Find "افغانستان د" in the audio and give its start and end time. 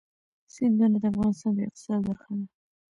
1.11-1.59